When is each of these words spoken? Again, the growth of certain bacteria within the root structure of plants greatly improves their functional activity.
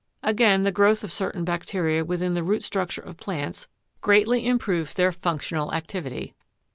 Again, 0.23 0.63
the 0.63 0.71
growth 0.71 1.03
of 1.03 1.11
certain 1.11 1.45
bacteria 1.45 2.03
within 2.03 2.33
the 2.33 2.41
root 2.41 2.63
structure 2.63 3.03
of 3.03 3.17
plants 3.17 3.67
greatly 4.01 4.47
improves 4.47 4.95
their 4.95 5.11
functional 5.11 5.75
activity. 5.75 6.33